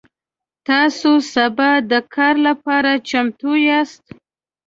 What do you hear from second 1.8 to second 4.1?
د کار لپاره چمتو یاست؟